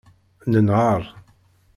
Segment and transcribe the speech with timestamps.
[0.51, 1.01] Nenheṛ.